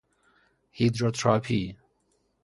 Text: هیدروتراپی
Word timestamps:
هیدروتراپی 0.71 1.75